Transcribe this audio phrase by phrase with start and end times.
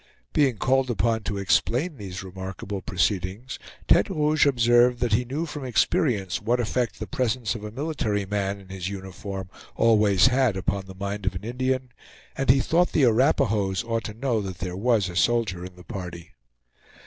[0.33, 5.63] Being called upon to explain these remarkable proceedings, Tete Rouge observed that he knew from
[5.63, 10.85] experience what effect the presence of a military man in his uniform always had upon
[10.87, 11.89] the mind of an Indian,
[12.35, 15.83] and he thought the Arapahoes ought to know that there was a soldier in the
[15.83, 16.31] party.